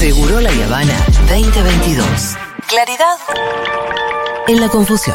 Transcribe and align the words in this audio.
Seguro 0.00 0.40
la 0.40 0.48
Habana 0.48 0.94
2022. 1.28 2.06
Claridad 2.70 3.18
en 4.48 4.58
la 4.58 4.68
confusión. 4.70 5.14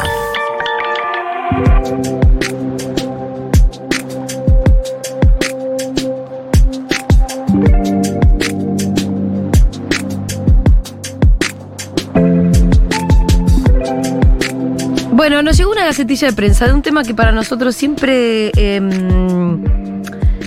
Bueno, 15.10 15.42
nos 15.42 15.56
llegó 15.56 15.72
una 15.72 15.84
gacetilla 15.84 16.28
de 16.28 16.32
prensa 16.32 16.68
de 16.68 16.74
un 16.74 16.82
tema 16.82 17.02
que 17.02 17.12
para 17.12 17.32
nosotros 17.32 17.74
siempre, 17.74 18.52
em, 18.54 19.64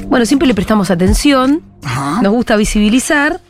bueno, 0.08 0.26
siempre 0.26 0.48
le 0.48 0.54
prestamos 0.54 0.90
atención, 0.92 1.62
Ajá. 1.84 2.22
nos 2.22 2.32
gusta 2.32 2.56
visibilizar 2.56 3.42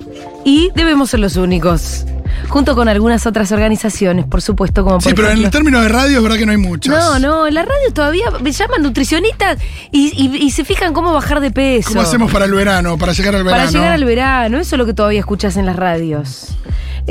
y 0.46 0.72
debemos 0.76 1.10
ser 1.12 1.20
los 1.20 1.36
únicos, 1.36 2.06
junto 2.48 2.76
con 2.76 2.88
algunas 2.88 3.26
otras 3.28 3.52
organizaciones, 3.52 4.26
por 4.26 4.42
supuesto, 4.42 4.84
como 4.84 4.98
por 4.98 5.04
Sí, 5.04 5.14
pero 5.14 5.30
en 5.30 5.44
el 5.44 5.50
término 5.52 5.82
de 5.82 5.90
radio 5.90 6.18
es 6.18 6.24
verdad 6.24 6.38
que 6.38 6.46
no 6.46 6.52
hay 6.52 6.58
muchas. 6.58 6.94
No, 6.96 7.20
no, 7.20 7.48
en 7.48 7.54
la 7.54 7.64
radio 7.64 7.94
todavía 7.94 8.26
me 8.42 8.52
llaman 8.52 8.82
nutricionistas 8.82 9.58
y, 9.92 10.08
y- 10.16 10.38
y 10.38 10.52
se 10.52 10.64
fijan 10.66 10.94
cómo 10.94 11.14
bajar 11.14 11.40
de 11.42 11.52
peso. 11.52 11.90
¿Cómo 11.90 12.02
hacemos 12.02 12.32
para 12.32 12.46
el 12.46 12.54
verano, 12.54 12.98
para 12.98 13.12
llegar 13.14 13.36
al 13.36 13.44
verano? 13.44 13.62
Para 13.64 13.72
llegar 13.72 13.92
al 13.92 14.06
verano, 14.06 14.58
eso 14.58 14.76
es 14.76 14.80
lo 14.80 14.86
que 14.86 14.94
todavía 14.94 15.20
escuchas 15.20 15.58
en 15.58 15.66
las 15.66 15.76
radios. 15.76 16.56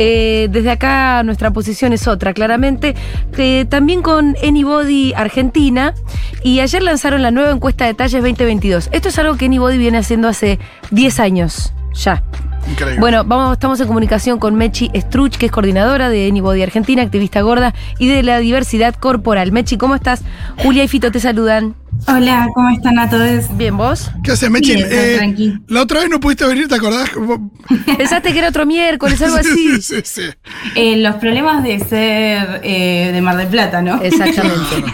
Eh, 0.00 0.46
desde 0.52 0.70
acá 0.70 1.22
nuestra 1.24 1.50
posición 1.52 1.92
es 1.92 2.06
otra, 2.06 2.32
claramente. 2.32 2.94
que 3.34 3.66
también 3.68 4.00
con 4.02 4.36
Anybody 4.46 5.12
Argentina. 5.14 5.92
Y 6.44 6.60
ayer 6.60 6.82
lanzaron 6.84 7.20
la 7.22 7.32
nueva 7.32 7.50
encuesta 7.50 7.84
de 7.84 7.94
talles 7.94 8.22
2022. 8.22 8.88
Esto 8.92 9.08
es 9.08 9.18
algo 9.18 9.36
que 9.36 9.46
Anybody 9.46 9.76
viene 9.76 9.98
haciendo 9.98 10.28
hace 10.28 10.58
10 10.92 11.18
años 11.20 11.72
ya. 11.94 12.22
Increíble. 12.70 13.00
Bueno, 13.00 13.24
vamos, 13.24 13.52
estamos 13.54 13.80
en 13.80 13.86
comunicación 13.86 14.38
con 14.38 14.54
Mechi 14.54 14.90
Struch, 14.94 15.36
que 15.36 15.46
es 15.46 15.52
coordinadora 15.52 16.08
de 16.10 16.26
Anybody 16.28 16.62
Argentina, 16.62 17.02
activista 17.02 17.40
gorda 17.40 17.74
y 17.98 18.08
de 18.08 18.22
la 18.22 18.38
diversidad 18.38 18.94
corporal. 18.94 19.52
Mechi, 19.52 19.76
¿cómo 19.76 19.94
estás? 19.94 20.22
Julia 20.58 20.84
y 20.84 20.88
Fito 20.88 21.10
te 21.10 21.20
saludan. 21.20 21.74
Hola, 22.06 22.46
¿cómo 22.54 22.68
están 22.70 22.98
a 22.98 23.08
todos? 23.10 23.56
Bien, 23.56 23.76
¿vos? 23.76 24.10
¿Qué 24.22 24.30
haces, 24.32 24.50
Mechin? 24.50 24.76
Bien, 24.76 24.88
Eh, 24.90 25.14
tranqui. 25.16 25.58
la 25.66 25.82
otra 25.82 26.00
vez 26.00 26.10
no 26.10 26.20
pudiste 26.20 26.46
venir, 26.46 26.68
¿te 26.68 26.76
acordás? 26.76 27.10
Pensaste 27.96 28.32
que 28.32 28.38
era 28.38 28.48
otro 28.48 28.66
miércoles, 28.66 29.20
algo 29.22 29.36
así. 29.40 29.80
sí, 29.80 29.82
sí, 29.82 30.02
sí. 30.04 30.22
Eh, 30.76 30.96
los 30.98 31.16
problemas 31.16 31.64
de 31.64 31.80
ser 31.80 32.60
eh, 32.62 33.10
de 33.12 33.20
Mar 33.20 33.36
del 33.36 33.48
Plata, 33.48 33.82
¿no? 33.82 34.00
Exactamente. 34.02 34.84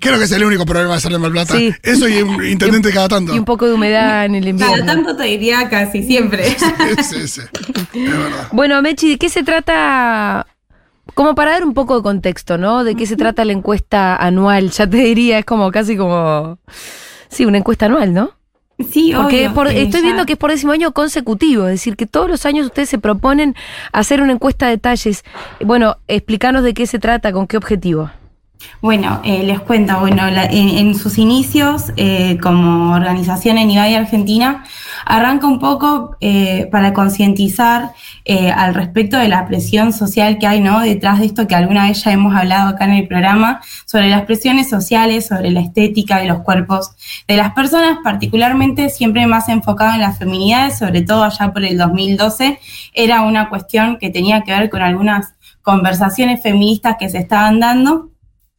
Creo 0.00 0.18
que 0.18 0.24
es 0.24 0.32
el 0.32 0.44
único 0.44 0.64
problema 0.66 0.94
de 0.94 1.00
ser 1.00 1.12
de 1.12 1.18
Mar 1.18 1.30
Plata. 1.30 1.54
Sí. 1.56 1.72
Eso 1.82 2.08
y 2.08 2.22
un 2.22 2.44
intendente 2.50 2.90
cada 2.90 3.08
tanto. 3.08 3.34
Y 3.34 3.38
un 3.38 3.44
poco 3.44 3.66
de 3.66 3.74
humedad 3.74 4.24
en 4.24 4.34
el 4.34 4.44
Cada 4.44 4.50
invierno. 4.72 4.86
tanto 4.86 5.16
te 5.16 5.24
diría 5.24 5.68
casi 5.68 6.02
siempre. 6.02 6.44
Sí, 7.02 7.26
sí, 7.26 7.28
sí. 7.28 7.40
Es 7.94 8.10
verdad. 8.18 8.48
Bueno, 8.52 8.80
Mechi, 8.82 9.10
¿de 9.10 9.18
qué 9.18 9.28
se 9.28 9.42
trata? 9.42 10.46
Como 11.14 11.34
para 11.34 11.52
dar 11.52 11.64
un 11.64 11.74
poco 11.74 11.96
de 11.96 12.02
contexto, 12.02 12.56
¿no? 12.56 12.84
¿De 12.84 12.94
qué 12.94 13.04
se 13.06 13.16
trata 13.16 13.44
la 13.44 13.52
encuesta 13.52 14.16
anual? 14.16 14.70
Ya 14.70 14.86
te 14.88 14.96
diría, 14.98 15.38
es 15.38 15.44
como 15.44 15.70
casi 15.70 15.96
como. 15.96 16.58
Sí, 17.28 17.44
una 17.44 17.58
encuesta 17.58 17.86
anual, 17.86 18.14
¿no? 18.14 18.32
Sí, 18.90 19.12
Porque 19.14 19.46
obvio, 19.48 19.54
por- 19.54 19.66
estoy 19.68 20.00
ya- 20.00 20.06
viendo 20.06 20.24
que 20.24 20.32
es 20.32 20.38
por 20.38 20.50
décimo 20.50 20.72
año 20.72 20.92
consecutivo, 20.92 21.64
es 21.66 21.72
decir, 21.72 21.96
que 21.96 22.06
todos 22.06 22.30
los 22.30 22.46
años 22.46 22.64
ustedes 22.66 22.88
se 22.88 22.98
proponen 22.98 23.54
hacer 23.92 24.22
una 24.22 24.32
encuesta 24.32 24.68
de 24.68 24.78
talles. 24.78 25.22
Bueno, 25.62 25.98
explícanos 26.08 26.62
de 26.64 26.72
qué 26.72 26.86
se 26.86 26.98
trata, 26.98 27.30
con 27.32 27.46
qué 27.46 27.58
objetivo. 27.58 28.10
Bueno, 28.82 29.20
eh, 29.24 29.42
les 29.42 29.60
cuento, 29.60 29.98
bueno, 30.00 30.30
la- 30.30 30.44
en, 30.44 30.94
sus 30.94 31.18
inicios 31.18 31.92
eh, 31.96 32.38
como 32.42 32.94
organización 32.94 33.58
en 33.58 33.70
IBAI 33.70 33.94
Argentina, 33.94 34.64
arranca 35.04 35.46
un 35.46 35.58
poco 35.58 36.16
eh, 36.20 36.66
para 36.72 36.92
concientizar 36.94 37.92
eh, 38.24 38.50
al 38.50 38.74
respecto 38.74 39.18
de 39.18 39.28
la 39.28 39.46
presión 39.46 39.92
social 39.92 40.38
que 40.38 40.46
hay, 40.46 40.60
¿no? 40.60 40.80
Detrás 40.80 41.18
de 41.20 41.26
esto 41.26 41.46
que 41.46 41.54
alguna 41.54 41.88
vez 41.88 42.02
ya 42.04 42.12
hemos 42.12 42.34
hablado 42.34 42.70
acá 42.70 42.84
en 42.84 42.92
el 42.92 43.08
programa, 43.08 43.60
sobre 43.86 44.08
las 44.08 44.22
presiones 44.22 44.68
sociales, 44.70 45.26
sobre 45.26 45.50
la 45.50 45.60
estética 45.60 46.18
de 46.18 46.26
los 46.26 46.40
cuerpos 46.40 46.90
de 47.28 47.36
las 47.36 47.52
personas, 47.52 47.98
particularmente 48.02 48.88
siempre 48.88 49.26
más 49.26 49.48
enfocado 49.48 49.94
en 49.94 50.00
las 50.00 50.18
feminidades, 50.18 50.78
sobre 50.78 51.02
todo 51.02 51.24
allá 51.24 51.52
por 51.52 51.64
el 51.64 51.76
2012, 51.76 52.58
era 52.94 53.22
una 53.22 53.48
cuestión 53.48 53.98
que 53.98 54.10
tenía 54.10 54.42
que 54.42 54.52
ver 54.52 54.70
con 54.70 54.82
algunas 54.82 55.34
conversaciones 55.62 56.42
feministas 56.42 56.96
que 56.98 57.08
se 57.10 57.18
estaban 57.18 57.60
dando. 57.60 58.10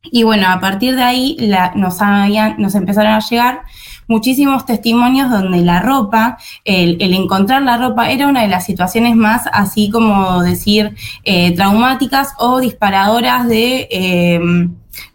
Y 0.03 0.23
bueno, 0.23 0.47
a 0.49 0.59
partir 0.59 0.95
de 0.95 1.03
ahí 1.03 1.35
la- 1.39 1.73
nos, 1.75 2.01
habían- 2.01 2.55
nos 2.57 2.73
empezaron 2.75 3.11
a 3.13 3.19
llegar 3.19 3.61
muchísimos 4.07 4.65
testimonios 4.65 5.29
donde 5.29 5.59
la 5.61 5.79
ropa, 5.79 6.37
el, 6.65 6.97
el 7.01 7.13
encontrar 7.13 7.61
la 7.61 7.77
ropa 7.77 8.09
era 8.09 8.27
una 8.27 8.41
de 8.41 8.47
las 8.47 8.65
situaciones 8.65 9.15
más, 9.15 9.43
así 9.53 9.89
como 9.89 10.41
decir, 10.41 10.95
eh, 11.23 11.55
traumáticas 11.55 12.33
o 12.39 12.59
disparadoras 12.59 13.47
de, 13.47 13.87
eh, 13.91 14.39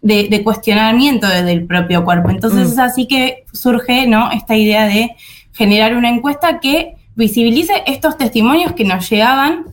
de, 0.03 0.29
de 0.29 0.45
cuestionamiento 0.45 1.27
de- 1.27 1.43
del 1.43 1.67
propio 1.67 2.05
cuerpo. 2.05 2.31
Entonces 2.31 2.69
Mm. 2.69 2.73
es 2.73 2.79
así 2.79 3.07
que 3.07 3.45
surge 3.53 4.07
¿no? 4.07 4.31
esta 4.31 4.57
idea 4.57 4.87
de 4.87 5.15
generar 5.53 5.97
una 5.97 6.09
encuesta 6.09 6.61
que 6.61 6.95
visibilice 7.17 7.83
estos 7.87 8.17
testimonios 8.17 8.73
que 8.73 8.85
nos 8.85 9.09
llegaban 9.11 9.65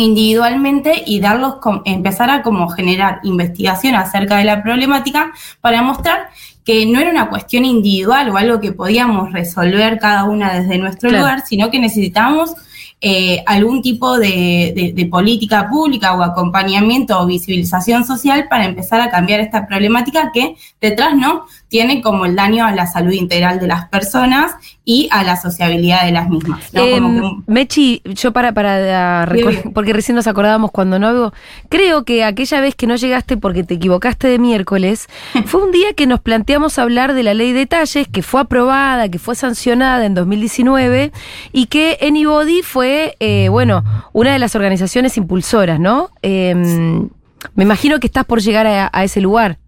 individualmente 0.00 1.02
y 1.06 1.20
darlos 1.20 1.56
com- 1.56 1.82
empezar 1.84 2.30
a 2.30 2.42
como 2.42 2.68
generar 2.68 3.20
investigación 3.24 3.94
acerca 3.94 4.36
de 4.38 4.44
la 4.44 4.62
problemática 4.62 5.32
para 5.60 5.82
mostrar 5.82 6.28
que 6.64 6.86
no 6.86 7.00
era 7.00 7.10
una 7.10 7.28
cuestión 7.28 7.64
individual 7.64 8.28
o 8.30 8.36
algo 8.36 8.60
que 8.60 8.72
podíamos 8.72 9.32
resolver 9.32 9.98
cada 9.98 10.24
una 10.24 10.52
desde 10.54 10.78
nuestro 10.78 11.08
Claro. 11.08 11.24
lugar, 11.24 11.42
sino 11.46 11.70
que 11.70 11.78
necesitábamos 11.78 12.54
eh, 13.02 13.42
algún 13.46 13.80
tipo 13.80 14.18
de, 14.18 14.74
de- 14.76 14.92
de 14.94 15.06
política 15.06 15.68
pública 15.70 16.14
o 16.14 16.22
acompañamiento 16.22 17.18
o 17.18 17.24
visibilización 17.26 18.04
social 18.04 18.46
para 18.50 18.66
empezar 18.66 19.00
a 19.00 19.10
cambiar 19.10 19.40
esta 19.40 19.66
problemática 19.66 20.30
que 20.34 20.54
detrás 20.82 21.14
no 21.16 21.46
tiene 21.70 22.02
como 22.02 22.26
el 22.26 22.34
daño 22.36 22.66
a 22.66 22.72
la 22.72 22.86
salud 22.86 23.12
integral 23.12 23.58
de 23.60 23.68
las 23.68 23.88
personas 23.88 24.52
y 24.84 25.08
a 25.12 25.22
la 25.22 25.36
sociabilidad 25.36 26.04
de 26.04 26.10
las 26.10 26.28
mismas. 26.28 26.60
¿no? 26.74 26.80
Como 26.82 27.08
Em, 27.08 27.20
que 27.46 27.52
Mechi, 27.52 28.02
yo 28.04 28.32
para, 28.32 28.52
para 28.52 29.24
Bien, 29.26 29.46
reco- 29.46 29.50
bien. 29.62 29.72
porque 29.72 29.92
recién 29.92 30.16
nos 30.16 30.26
acordábamos 30.26 30.72
cuando 30.72 30.98
no 30.98 31.06
hago, 31.06 31.32
creo 31.68 32.04
que 32.04 32.24
aquella 32.24 32.60
vez 32.60 32.74
que 32.74 32.88
no 32.88 32.96
llegaste 32.96 33.36
porque 33.36 33.62
te 33.62 33.74
equivocaste 33.74 34.26
de 34.26 34.38
miércoles, 34.40 35.06
fue 35.46 35.62
un 35.62 35.70
día 35.70 35.92
que 35.94 36.08
nos 36.08 36.18
planteamos 36.20 36.76
hablar 36.80 37.14
de 37.14 37.22
la 37.22 37.34
ley 37.34 37.52
de 37.52 37.66
talles, 37.66 38.08
que 38.08 38.22
fue 38.22 38.40
aprobada, 38.40 39.08
que 39.08 39.20
fue 39.20 39.36
sancionada 39.36 40.04
en 40.06 40.14
2019, 40.14 41.12
y 41.52 41.66
que 41.66 41.96
Anybody 42.02 42.62
fue, 42.62 43.14
eh, 43.20 43.48
bueno, 43.48 43.84
una 44.12 44.32
de 44.32 44.40
las 44.40 44.56
organizaciones 44.56 45.16
impulsoras, 45.16 45.78
¿no? 45.78 46.10
Em, 46.22 47.08
me 47.54 47.62
imagino 47.62 48.00
que 48.00 48.08
estás 48.08 48.24
por 48.24 48.40
llegar 48.40 48.66
a, 48.66 48.90
a 48.92 49.04
ese 49.04 49.20
lugar. 49.20 49.58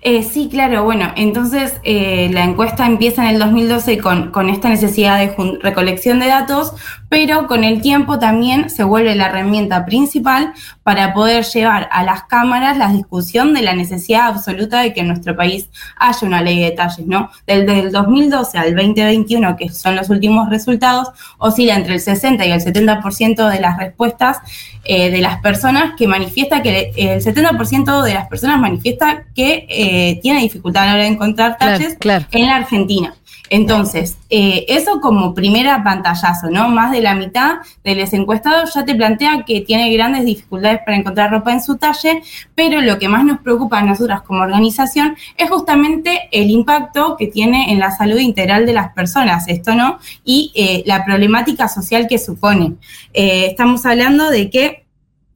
Eh, 0.00 0.22
sí, 0.22 0.48
claro, 0.50 0.84
bueno, 0.84 1.12
entonces 1.16 1.80
eh, 1.82 2.28
la 2.32 2.44
encuesta 2.44 2.86
empieza 2.86 3.24
en 3.24 3.34
el 3.34 3.40
2012 3.40 3.98
con, 3.98 4.30
con 4.30 4.48
esta 4.48 4.68
necesidad 4.68 5.18
de 5.18 5.58
recolección 5.62 6.18
de 6.20 6.26
datos, 6.26 6.74
pero 7.12 7.46
con 7.46 7.62
el 7.62 7.82
tiempo 7.82 8.18
también 8.18 8.70
se 8.70 8.84
vuelve 8.84 9.14
la 9.14 9.26
herramienta 9.26 9.84
principal 9.84 10.54
para 10.82 11.12
poder 11.12 11.44
llevar 11.44 11.86
a 11.92 12.04
las 12.04 12.22
cámaras 12.22 12.78
la 12.78 12.88
discusión 12.88 13.52
de 13.52 13.60
la 13.60 13.74
necesidad 13.74 14.28
absoluta 14.28 14.80
de 14.80 14.94
que 14.94 15.00
en 15.00 15.08
nuestro 15.08 15.36
país 15.36 15.68
haya 15.98 16.26
una 16.26 16.40
ley 16.40 16.60
de 16.60 16.70
detalles, 16.70 17.06
¿no? 17.06 17.30
Del, 17.46 17.66
del 17.66 17.92
2012 17.92 18.56
al 18.56 18.74
2021, 18.74 19.56
que 19.56 19.68
son 19.68 19.94
los 19.94 20.08
últimos 20.08 20.48
resultados, 20.48 21.08
oscila 21.36 21.74
entre 21.74 21.92
el 21.92 22.00
60 22.00 22.46
y 22.46 22.50
el 22.50 22.60
70% 22.62 23.50
de 23.50 23.60
las 23.60 23.76
respuestas 23.76 24.38
eh, 24.82 25.10
de 25.10 25.20
las 25.20 25.38
personas 25.42 25.92
que 25.98 26.08
manifiesta 26.08 26.62
que 26.62 26.92
el 26.96 27.22
70% 27.22 28.04
de 28.04 28.14
las 28.14 28.26
personas 28.28 28.58
manifiesta 28.58 29.24
que 29.34 29.66
eh, 29.68 30.18
tiene 30.22 30.40
dificultad 30.40 30.84
a 30.84 30.86
la 30.86 30.92
hora 30.94 31.02
de 31.02 31.08
encontrar 31.08 31.58
Claro, 31.58 31.76
talles 31.76 31.96
claro. 31.98 32.24
en 32.30 32.46
la 32.46 32.56
Argentina. 32.56 33.14
Entonces, 33.50 34.16
eh, 34.30 34.64
eso 34.68 35.00
como 35.00 35.34
primera 35.34 35.84
pantallazo, 35.84 36.48
¿no? 36.50 36.70
Más 36.70 36.90
de 36.90 37.02
la 37.02 37.14
mitad 37.14 37.56
de 37.84 37.94
los 37.94 38.12
encuestados 38.14 38.72
ya 38.72 38.84
te 38.84 38.94
plantea 38.94 39.44
que 39.46 39.60
tiene 39.60 39.92
grandes 39.92 40.24
dificultades 40.24 40.80
para 40.86 40.96
encontrar 40.96 41.30
ropa 41.30 41.52
en 41.52 41.62
su 41.62 41.76
talle, 41.76 42.22
pero 42.54 42.80
lo 42.80 42.98
que 42.98 43.08
más 43.08 43.26
nos 43.26 43.40
preocupa 43.40 43.80
a 43.80 43.82
nosotras 43.82 44.22
como 44.22 44.40
organización 44.40 45.16
es 45.36 45.50
justamente 45.50 46.30
el 46.32 46.50
impacto 46.50 47.16
que 47.18 47.26
tiene 47.26 47.70
en 47.72 47.78
la 47.78 47.90
salud 47.90 48.18
integral 48.18 48.64
de 48.64 48.72
las 48.72 48.94
personas, 48.94 49.46
esto, 49.48 49.74
¿no? 49.74 49.98
Y 50.24 50.50
eh, 50.54 50.82
la 50.86 51.04
problemática 51.04 51.68
social 51.68 52.06
que 52.08 52.18
supone. 52.18 52.76
Eh, 53.12 53.48
estamos 53.50 53.84
hablando 53.84 54.30
de 54.30 54.48
que 54.48 54.81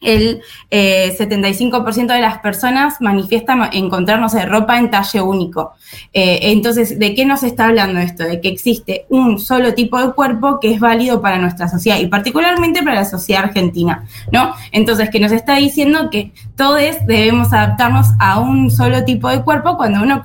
el 0.00 0.42
eh, 0.70 1.16
75% 1.18 2.06
de 2.06 2.20
las 2.20 2.38
personas 2.38 3.00
manifiestan 3.00 3.70
encontrar, 3.72 4.20
no 4.20 4.28
sé, 4.28 4.44
ropa 4.44 4.78
en 4.78 4.90
talle 4.90 5.20
único. 5.20 5.72
Eh, 6.12 6.38
entonces, 6.42 6.98
¿de 6.98 7.14
qué 7.14 7.24
nos 7.24 7.42
está 7.42 7.66
hablando 7.66 8.00
esto? 8.00 8.24
De 8.24 8.40
que 8.40 8.48
existe 8.48 9.06
un 9.08 9.38
solo 9.38 9.74
tipo 9.74 10.00
de 10.00 10.12
cuerpo 10.12 10.60
que 10.60 10.72
es 10.74 10.80
válido 10.80 11.20
para 11.20 11.38
nuestra 11.38 11.68
sociedad 11.68 11.98
y 11.98 12.06
particularmente 12.06 12.82
para 12.82 12.96
la 12.96 13.04
sociedad 13.04 13.44
argentina, 13.44 14.04
¿no? 14.32 14.54
Entonces, 14.72 15.10
que 15.10 15.20
nos 15.20 15.32
está 15.32 15.56
diciendo 15.56 16.10
que 16.10 16.32
todos 16.56 16.76
debemos 17.06 17.52
adaptarnos 17.52 18.08
a 18.18 18.40
un 18.40 18.70
solo 18.70 19.04
tipo 19.04 19.28
de 19.28 19.42
cuerpo 19.42 19.76
cuando 19.76 20.02
uno 20.02 20.22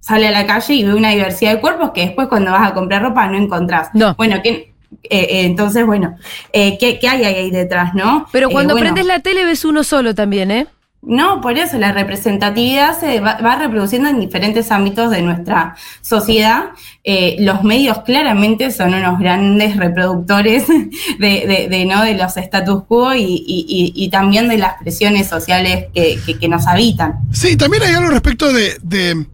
sale 0.00 0.28
a 0.28 0.30
la 0.30 0.46
calle 0.46 0.74
y 0.74 0.84
ve 0.84 0.94
una 0.94 1.10
diversidad 1.10 1.54
de 1.54 1.60
cuerpos 1.60 1.90
que 1.90 2.00
después 2.02 2.28
cuando 2.28 2.50
vas 2.52 2.70
a 2.70 2.74
comprar 2.74 3.02
ropa 3.02 3.26
no 3.28 3.36
encontrás. 3.36 3.90
No. 3.92 4.14
Bueno, 4.14 4.36
que 4.42 4.67
Eh, 5.04 5.18
eh, 5.20 5.40
entonces, 5.46 5.86
bueno, 5.86 6.16
eh, 6.52 6.76
¿qué, 6.78 6.98
qué 6.98 7.08
hay 7.08 7.24
ahí 7.24 7.50
detrás, 7.50 7.94
no? 7.94 8.26
Pero 8.32 8.48
Eh, 8.48 8.52
cuando 8.52 8.74
bueno, 8.74 8.84
prendes 8.84 9.06
la 9.06 9.20
tele 9.20 9.44
ves 9.44 9.64
uno 9.64 9.84
solo 9.84 10.14
también, 10.14 10.50
¿eh? 10.50 10.66
No, 11.00 11.40
por 11.40 11.56
eso 11.56 11.78
la 11.78 11.92
representatividad 11.92 12.98
se 12.98 13.20
va, 13.20 13.36
va 13.40 13.54
reproduciendo 13.54 14.08
en 14.08 14.18
diferentes 14.18 14.72
ámbitos 14.72 15.12
de 15.12 15.22
nuestra 15.22 15.76
sociedad. 16.02 16.70
Eh, 17.04 17.36
los 17.38 17.62
medios 17.62 17.98
claramente 18.00 18.72
son 18.72 18.94
unos 18.94 19.18
grandes 19.20 19.76
reproductores 19.76 20.66
de, 21.18 21.46
de- 21.46 21.68
de, 21.70 21.84
¿no? 21.86 22.02
de 22.02 22.14
los 22.16 22.36
status 22.36 22.82
quo 22.88 23.14
y, 23.14 23.22
y- 23.22 23.64
y- 23.68 23.92
y 23.94 24.10
también 24.10 24.48
de 24.48 24.58
las 24.58 24.74
presiones 24.82 25.28
sociales 25.28 25.86
que, 25.94 26.18
que- 26.26 26.36
que 26.36 26.48
nos 26.48 26.66
habitan. 26.66 27.14
Sí, 27.32 27.56
también 27.56 27.84
hay 27.84 27.94
algo 27.94 28.10
respecto 28.10 28.52
de, 28.52 28.76
de, 28.82 29.24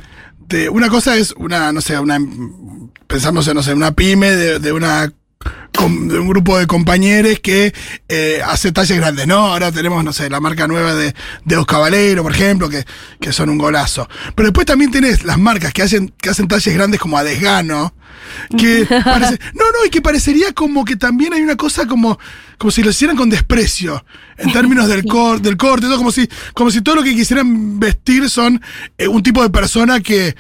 de 0.47 0.69
una 0.69 0.91
cosa 0.91 1.17
es 1.17 1.33
una, 1.33 1.73
no 1.73 1.81
sé, 1.81 1.99
una 1.99 2.19
pensamos 3.07 3.49
en, 3.49 3.55
no 3.55 3.63
sé, 3.63 3.73
una 3.73 3.93
pyme 3.93 4.31
de, 4.31 4.59
de 4.59 4.73
una 4.73 5.11
de 5.75 6.19
un 6.19 6.29
grupo 6.29 6.57
de 6.59 6.67
compañeros 6.67 7.41
que 7.41 7.75
eh, 8.09 8.41
hace 8.47 8.73
talles 8.73 8.97
grandes, 8.97 9.27
¿no? 9.27 9.39
Ahora 9.39 9.73
tenemos, 9.73 10.05
no 10.05 10.13
sé, 10.13 10.31
la 10.31 10.41
marca 10.41 10.67
nueva 10.69 10.95
de, 10.95 11.15
de 11.45 11.57
Os 11.57 11.67
Caballero, 11.67 12.23
por 12.23 12.33
ejemplo, 12.33 12.69
que, 12.69 12.85
que 13.21 13.33
son 13.33 13.51
un 13.51 13.59
golazo. 13.59 14.09
Pero 14.35 14.49
después 14.49 14.67
también 14.67 14.91
tenés 14.91 15.25
las 15.25 15.39
marcas 15.39 15.73
que 15.73 15.83
hacen, 15.83 16.15
que 16.21 16.31
hacen 16.31 16.49
talles 16.49 16.73
grandes 16.73 17.01
como 17.01 17.19
a 17.19 17.25
desgano, 17.25 17.93
que 18.57 18.87
parece, 19.05 19.39
no, 19.55 19.65
no, 19.65 19.85
y 19.87 19.91
que 19.91 20.01
parecería 20.01 20.53
como 20.53 20.85
que 20.85 20.97
también 20.97 21.35
hay 21.35 21.43
una 21.43 21.57
cosa 21.57 21.87
como, 21.87 22.19
como 22.57 22.71
si 22.71 22.83
lo 22.83 22.91
hicieran 22.91 23.17
con 23.17 23.29
desprecio, 23.29 24.05
en 24.39 24.53
términos 24.53 24.89
del, 24.89 25.05
cor, 25.05 25.41
del 25.41 25.57
corte, 25.57 25.87
todo 25.87 25.99
como 25.99 26.13
si, 26.13 26.29
como 26.55 26.71
si 26.71 26.83
todo 26.83 26.97
lo 26.97 27.03
que 27.03 27.15
quisieran 27.15 27.79
vestir 27.79 28.31
son 28.31 28.63
eh, 28.97 29.09
un 29.09 29.23
tipo 29.23 29.43
de 29.43 29.51
persona 29.51 30.01
que, 30.01 30.35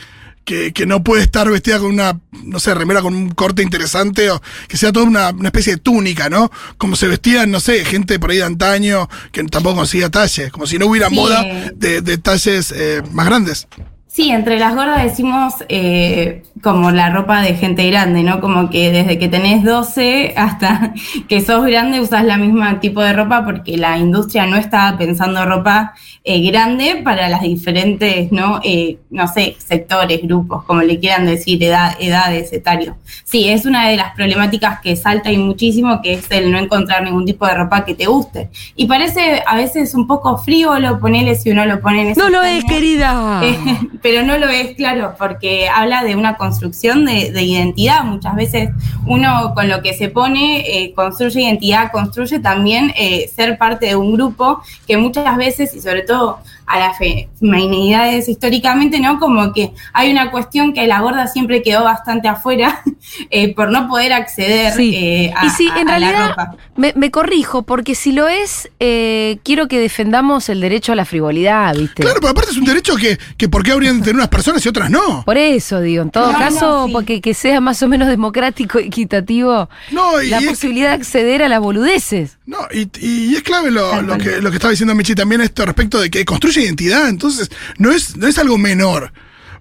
que, 0.44 0.72
que 0.72 0.86
no 0.86 1.02
puede 1.02 1.22
estar 1.22 1.48
vestida 1.50 1.78
con 1.78 1.90
una, 1.92 2.18
no 2.44 2.58
sé, 2.60 2.74
remera 2.74 3.02
con 3.02 3.14
un 3.14 3.30
corte 3.30 3.62
interesante 3.62 4.30
o 4.30 4.42
que 4.68 4.76
sea 4.76 4.92
toda 4.92 5.06
una, 5.06 5.30
una 5.30 5.48
especie 5.48 5.74
de 5.74 5.80
túnica, 5.80 6.28
¿no? 6.28 6.50
Como 6.78 6.96
se 6.96 7.08
vestían, 7.08 7.50
no 7.50 7.60
sé, 7.60 7.84
gente 7.84 8.18
por 8.18 8.30
ahí 8.30 8.38
de 8.38 8.44
antaño 8.44 9.08
que 9.32 9.42
tampoco 9.44 9.76
conseguía 9.76 10.10
talles, 10.10 10.50
como 10.52 10.66
si 10.66 10.78
no 10.78 10.86
hubiera 10.86 11.08
Sí, 11.08 11.14
moda 11.14 11.44
de, 11.74 12.00
de 12.02 12.18
talles 12.18 12.72
eh, 12.76 13.02
más 13.12 13.26
grandes. 13.26 13.66
Sí, 14.14 14.30
entre 14.30 14.60
las 14.60 14.76
gordas 14.76 15.02
decimos 15.02 15.54
eh, 15.68 16.44
como 16.62 16.92
la 16.92 17.10
ropa 17.10 17.42
de 17.42 17.56
gente 17.56 17.84
grande, 17.90 18.22
¿no? 18.22 18.40
Como 18.40 18.70
que 18.70 18.92
desde 18.92 19.18
que 19.18 19.26
tenés 19.26 19.64
12 19.64 20.34
hasta 20.36 20.94
que 21.28 21.40
sos 21.40 21.66
grande 21.66 22.00
usás 22.00 22.24
la 22.24 22.36
misma 22.36 22.78
tipo 22.78 23.02
de 23.02 23.12
ropa 23.12 23.44
porque 23.44 23.76
la 23.76 23.98
industria 23.98 24.46
no 24.46 24.56
está 24.56 24.96
pensando 24.96 25.44
ropa 25.44 25.94
eh, 26.22 26.48
grande 26.48 27.00
para 27.02 27.28
las 27.28 27.42
diferentes, 27.42 28.30
¿no? 28.30 28.60
Eh, 28.62 28.98
no 29.10 29.26
sé, 29.26 29.56
sectores, 29.58 30.22
grupos, 30.22 30.62
como 30.62 30.82
le 30.82 31.00
quieran 31.00 31.26
decir, 31.26 31.60
edad, 31.64 31.96
edades, 31.98 32.52
etarios. 32.52 32.94
Sí, 33.24 33.48
es 33.48 33.66
una 33.66 33.88
de 33.88 33.96
las 33.96 34.14
problemáticas 34.14 34.78
que 34.80 34.94
salta 34.94 35.32
y 35.32 35.38
muchísimo, 35.38 36.00
que 36.00 36.14
es 36.14 36.30
el 36.30 36.52
no 36.52 36.58
encontrar 36.60 37.02
ningún 37.02 37.26
tipo 37.26 37.46
de 37.48 37.54
ropa 37.54 37.84
que 37.84 37.96
te 37.96 38.06
guste. 38.06 38.48
Y 38.76 38.86
parece 38.86 39.42
a 39.44 39.56
veces 39.56 39.92
un 39.96 40.06
poco 40.06 40.38
frívolo 40.38 41.00
ponerle 41.00 41.34
si 41.34 41.50
uno 41.50 41.66
lo 41.66 41.80
pone 41.80 42.02
en 42.02 42.06
No 42.06 42.12
esos 42.12 42.30
lo 42.30 42.42
es, 42.44 42.64
querida. 42.64 43.42
Pero 44.04 44.22
no 44.22 44.36
lo 44.36 44.50
es, 44.50 44.76
claro, 44.76 45.14
porque 45.18 45.66
habla 45.66 46.04
de 46.04 46.14
una 46.14 46.36
construcción 46.36 47.06
de, 47.06 47.32
de 47.32 47.42
identidad. 47.42 48.04
Muchas 48.04 48.36
veces 48.36 48.68
uno 49.06 49.54
con 49.54 49.70
lo 49.70 49.80
que 49.80 49.94
se 49.94 50.10
pone 50.10 50.60
eh, 50.60 50.92
construye 50.92 51.40
identidad, 51.40 51.90
construye 51.90 52.38
también 52.38 52.92
eh, 52.98 53.30
ser 53.34 53.56
parte 53.56 53.86
de 53.86 53.96
un 53.96 54.12
grupo 54.12 54.60
que 54.86 54.98
muchas 54.98 55.34
veces, 55.38 55.74
y 55.74 55.80
sobre 55.80 56.02
todo 56.02 56.40
a 56.66 56.78
las 56.78 56.98
feminidades 56.98 58.28
históricamente, 58.28 58.98
¿no? 59.00 59.18
Como 59.18 59.52
que 59.52 59.72
hay 59.92 60.10
una 60.10 60.30
cuestión 60.30 60.72
que 60.72 60.86
la 60.86 61.00
gorda 61.00 61.26
siempre 61.26 61.62
quedó 61.62 61.84
bastante 61.84 62.28
afuera 62.28 62.82
eh, 63.30 63.54
por 63.54 63.70
no 63.70 63.88
poder 63.88 64.12
acceder 64.12 64.72
Sí. 64.72 64.94
eh, 64.96 65.32
a, 65.36 65.46
y 65.46 65.50
sí, 65.50 65.68
a- 65.70 65.80
en 65.80 65.88
a 65.88 65.98
la 65.98 66.06
realidad, 66.10 66.28
ropa. 66.30 66.56
me, 66.76 66.92
me 66.96 67.10
corrijo, 67.10 67.62
porque 67.62 67.94
si 67.94 68.12
lo 68.12 68.28
es, 68.28 68.70
eh, 68.80 69.38
quiero 69.44 69.68
que 69.68 69.78
defendamos 69.78 70.48
el 70.48 70.60
derecho 70.60 70.92
a 70.92 70.96
la 70.96 71.04
frivolidad, 71.04 71.74
¿viste? 71.76 72.02
Claro, 72.02 72.18
pero 72.20 72.30
aparte 72.30 72.50
es 72.52 72.56
un 72.58 72.64
derecho 72.64 72.96
que, 72.96 73.18
que 73.36 73.48
¿por 73.48 73.62
qué 73.62 73.72
habrían 73.72 73.98
de 73.98 74.04
tener 74.04 74.16
unas 74.16 74.28
personas 74.28 74.64
y 74.64 74.68
otras 74.68 74.90
no? 74.90 75.22
Por 75.24 75.36
eso, 75.38 75.80
digo, 75.80 76.02
en 76.02 76.10
todo 76.10 76.32
No, 76.32 76.38
caso, 76.38 76.66
no, 76.82 76.86
sí. 76.86 76.92
porque 76.92 77.20
que 77.20 77.34
sea 77.34 77.60
más 77.60 77.82
o 77.82 77.88
menos 77.88 78.08
democrático 78.08 78.80
y 78.80 78.86
equitativo 78.86 79.68
No, 79.92 80.20
y, 80.22 80.28
la 80.28 80.40
y 80.40 80.44
es, 80.44 80.50
posibilidad 80.50 80.88
de 80.88 80.94
acceder 80.94 81.42
a 81.42 81.48
las 81.48 81.60
boludeces. 81.60 82.38
No, 82.46 82.58
y, 82.72 82.90
y 83.00 83.34
es 83.36 83.42
clave 83.42 83.70
lo, 83.70 84.02
lo 84.02 84.18
que, 84.18 84.40
lo 84.40 84.50
que 84.50 84.56
estaba 84.56 84.70
diciendo 84.70 84.94
Michi 84.94 85.14
también 85.14 85.40
esto 85.40 85.64
respecto 85.64 86.00
de 86.00 86.10
que 86.10 86.24
construye 86.24 86.62
identidad. 86.62 87.08
Entonces, 87.08 87.50
no 87.78 87.90
es, 87.90 88.16
no 88.16 88.26
es 88.26 88.38
algo 88.38 88.58
menor. 88.58 89.12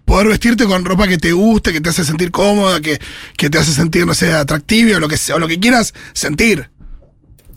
Poder 0.04 0.28
vestirte 0.28 0.66
con 0.66 0.84
ropa 0.84 1.08
que 1.08 1.18
te 1.18 1.32
guste, 1.32 1.72
que 1.72 1.80
te 1.80 1.90
hace 1.90 2.04
sentir 2.04 2.30
cómoda, 2.30 2.82
que, 2.82 3.00
que 3.38 3.50
te 3.50 3.58
hace 3.58 3.72
sentir, 3.72 4.06
no 4.06 4.14
sé, 4.14 4.34
atractivo 4.34 4.98
o 4.98 5.00
lo 5.00 5.08
que 5.08 5.16
sea, 5.16 5.36
o 5.36 5.40
lo 5.40 5.48
que 5.48 5.62
quieras 5.62 5.94
sentir. 6.12 6.70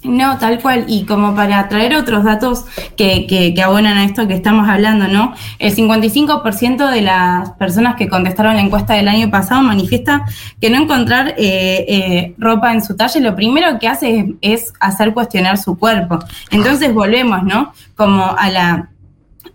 No, 0.07 0.39
tal 0.39 0.61
cual. 0.61 0.85
Y 0.89 1.05
como 1.05 1.35
para 1.35 1.69
traer 1.69 1.95
otros 1.95 2.25
datos 2.25 2.65
que, 2.97 3.27
que, 3.27 3.55
que 3.55 3.63
abonan 3.63 3.99
a 3.99 4.05
esto 4.05 4.27
que 4.27 4.35
estamos 4.35 4.69
hablando, 4.69 5.09
¿no? 5.09 5.35
El 5.59 5.75
55% 5.75 6.91
de 6.91 7.03
las 7.03 7.51
personas 7.53 7.97
que 7.97 8.09
contestaron 8.09 8.57
la 8.57 8.63
encuesta 8.63 8.95
del 8.95 9.09
año 9.09 9.31
pasado 9.31 9.63
manifiesta 9.63 10.25
que 10.61 10.71
no 10.71 10.83
encontrar 10.83 11.35
eh, 11.37 11.85
eh, 11.89 12.35
ropa 12.39 12.73
en 12.73 12.83
su 12.83 12.97
talle 12.97 13.21
lo 13.21 13.35
primero 13.35 13.79
que 13.79 13.89
hace 13.89 14.35
es, 14.41 14.67
es 14.67 14.73
hacer 14.81 15.13
cuestionar 15.13 15.59
su 15.59 15.79
cuerpo. 15.79 16.19
Entonces 16.51 16.93
volvemos, 16.93 17.43
¿no? 17.43 17.73
Como 17.95 18.35
a 18.37 18.51
la 18.51 18.89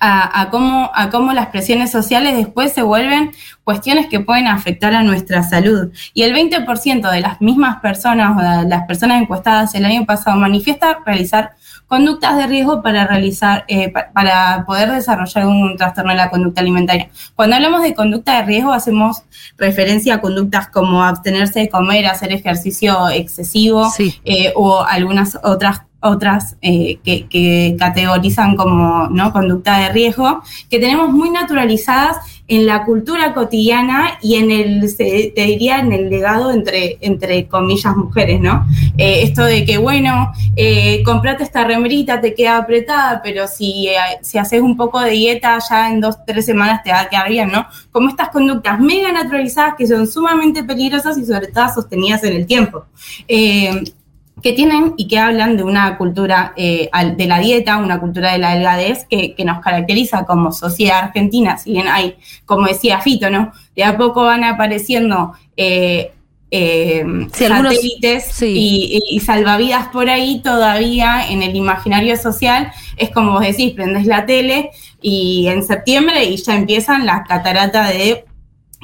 a, 0.01 0.42
a 0.42 0.50
cómo, 0.50 0.89
a 0.94 1.09
cómo 1.12 1.31
las 1.31 1.48
presiones 1.48 1.92
sociales 1.92 2.36
después 2.36 2.74
se 2.74 2.81
vuelven 2.81 3.31
cuestiones 3.63 4.07
que 4.07 4.19
pueden 4.19 4.48
afectar 4.48 4.94
a 4.95 5.03
nuestra 5.03 5.44
salud. 5.44 5.92
Y 6.13 6.24
el 6.24 6.33
20% 6.33 7.09
de 7.12 7.21
las 7.21 7.39
mismas 7.39 7.80
personas 7.80 8.36
o 8.36 8.62
de 8.63 8.68
las 8.68 8.83
personas 8.88 9.21
encuestadas 9.21 9.74
el 9.75 9.86
año 9.86 10.06
pasado 10.06 10.36
manifiesta 10.38 10.98
realizar 11.06 11.51
conductas 11.88 12.38
de 12.38 12.48
riesgo 12.48 12.81
para 12.81 13.06
realizar, 13.06 13.65
eh, 13.68 13.89
pa- 13.92 14.07
para 14.13 14.63
poder 14.65 14.89
desarrollar 14.92 15.45
un 15.45 15.75
trastorno 15.77 16.12
de 16.12 16.18
la 16.18 16.30
conducta 16.30 16.62
alimentaria. 16.62 17.09
Cuando 17.36 17.57
hablamos 17.57 17.83
de 17.83 17.94
conducta 17.94 18.38
de 18.38 18.44
riesgo, 18.44 18.71
hacemos 18.74 19.24
referencia 19.57 20.15
a 20.15 20.21
conductas 20.21 20.68
como 20.69 21.03
abstenerse 21.03 21.59
de 21.59 21.69
comer, 21.69 22.07
hacer 22.07 22.31
ejercicio 22.31 23.09
excesivo, 23.09 23.89
Sí. 23.92 24.19
eh, 24.25 24.53
o 24.56 24.81
algunas 24.83 25.38
otras 25.44 25.81
otras 26.01 26.57
eh, 26.62 27.00
que, 27.03 27.27
que 27.27 27.75
categorizan 27.77 28.56
como 28.56 29.07
¿no? 29.09 29.31
conducta 29.31 29.80
de 29.80 29.89
riesgo, 29.89 30.42
que 30.69 30.80
tenemos 30.80 31.09
muy 31.09 31.30
naturalizadas 31.30 32.18
en 32.48 32.65
la 32.65 32.83
cultura 32.83 33.33
cotidiana 33.33 34.18
y 34.21 34.36
en 34.36 34.51
el, 34.51 34.98
te 34.98 35.31
diría, 35.36 35.80
en 35.80 35.94
el 35.94 36.09
legado 36.09 36.51
entre, 36.51 36.98
entre 37.00 37.48
comillas 37.48 37.95
mujeres, 37.95 38.42
¿no? 38.42 38.65
Eh, 38.98 39.21
esto 39.24 39.45
de 39.45 39.63
que, 39.63 39.77
bueno, 39.77 40.33
eh, 40.57 41.01
comprate 41.03 41.44
esta 41.44 41.63
remerita, 41.63 42.19
te 42.19 42.33
queda 42.33 42.57
apretada, 42.57 43.22
pero 43.24 43.48
si, 43.48 43.88
si 44.22 44.38
haces 44.38 44.60
un 44.60 44.75
poco 44.75 45.00
de 45.00 45.12
dieta, 45.12 45.60
ya 45.70 45.89
en 45.89 46.01
dos, 46.01 46.17
tres 46.25 46.46
semanas 46.46 46.84
te 46.84 46.91
va 46.91 47.01
a 47.01 47.10
quedar 47.10 47.29
bien, 47.29 47.50
¿no? 47.53 47.67
Como 47.89 48.10
estas 48.10 48.29
conductas 48.29 48.81
mega 48.81 49.13
naturalizadas 49.13 49.75
que 49.77 49.88
son 49.88 50.05
sumamente 50.05 50.62
peligrosas 50.65 51.17
y 51.17 51.25
sobre 51.25 51.48
todo 51.48 51.70
sostenidas 51.74 52.22
en 52.25 52.34
el 52.34 52.46
tiempo. 52.46 52.86
Que 54.41 54.53
tienen 54.53 54.93
y 54.98 55.07
que 55.07 55.19
hablan 55.19 55.57
de 55.57 55.63
una 55.63 55.98
cultura 55.98 56.53
eh, 56.55 56.89
de 57.15 57.25
la 57.27 57.39
dieta, 57.39 57.77
una 57.77 58.00
cultura 58.00 58.31
de 58.31 58.38
la 58.39 58.53
delgadez 58.55 59.05
que, 59.10 59.33
que 59.36 59.45
nos 59.45 59.60
caracteriza 59.62 60.25
como 60.25 60.51
sociedad 60.51 61.00
argentina, 61.00 61.57
si 61.57 61.71
bien 61.74 61.88
hay, 61.88 62.15
como 62.45 62.67
decía 62.67 63.00
Fito, 63.01 63.29
¿no? 63.29 63.51
De 63.75 63.83
a 63.83 63.98
poco 63.98 64.24
van 64.24 64.43
apareciendo 64.43 65.33
eh, 65.55 66.12
eh, 66.53 67.05
Sí, 67.33 67.45
algunos- 67.45 67.75
satélites 67.75 68.25
sí. 68.25 68.53
y- 68.57 69.00
y 69.15 69.19
salvavidas 69.21 69.88
por 69.88 70.10
ahí 70.10 70.41
todavía 70.43 71.29
en 71.29 71.43
el 71.43 71.55
imaginario 71.55 72.17
social, 72.17 72.71
es 72.98 73.10
como 73.12 73.31
vos 73.31 73.41
decís, 73.41 73.71
prendes 73.74 74.05
la 74.05 74.25
tele 74.25 74.71
y 75.01 75.48
en 75.48 75.63
septiembre 75.63 76.25
y 76.25 76.36
ya 76.38 76.55
empiezan 76.55 77.05
las 77.05 77.25
cataratas 77.27 77.89
de 77.93 78.25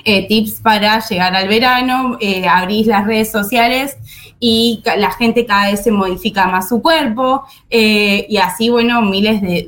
eh, 0.03 0.27
tips 0.27 0.61
para 0.61 0.99
llegar 1.07 1.35
al 1.35 1.47
verano, 1.47 2.17
eh, 2.21 2.47
abrís 2.47 2.87
las 2.87 3.05
redes 3.05 3.31
sociales 3.31 3.97
y 4.39 4.83
la 4.97 5.11
gente 5.11 5.47
cada 5.47 5.71
vez 5.71 5.83
se 5.83 5.89
modifica 5.91 6.45
más 6.47 6.69
su 6.69 6.79
cuerpo 6.81 7.43
eh, 7.71 8.27
y 8.29 8.37
así, 8.37 8.69
bueno, 8.69 9.01
miles 9.01 9.41
de- 9.41 9.65